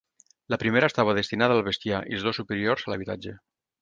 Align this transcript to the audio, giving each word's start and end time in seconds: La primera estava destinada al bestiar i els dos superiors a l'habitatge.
La 0.53 0.57
primera 0.61 0.87
estava 0.91 1.13
destinada 1.17 1.57
al 1.57 1.63
bestiar 1.69 1.99
i 2.13 2.17
els 2.21 2.27
dos 2.29 2.41
superiors 2.43 2.87
a 2.89 2.95
l'habitatge. 2.95 3.37